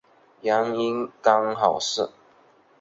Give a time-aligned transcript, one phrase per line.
[0.41, 2.09] 原因刚好是